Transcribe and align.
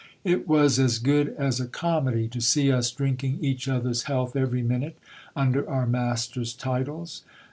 It 0.23 0.47
was 0.47 0.79
as 0.79 0.97
good 0.97 1.27
as 1.37 1.59
a 1.59 1.67
comedy 1.67 2.27
to 2.29 2.41
see 2.41 2.71
us 2.71 2.89
drinking 2.89 3.37
each 3.39 3.67
other's 3.67 4.01
health 4.05 4.35
every 4.35 4.63
minute, 4.63 4.97
under 5.35 5.69
our 5.69 5.85
masters' 5.85 6.55
titles. 6.55 7.21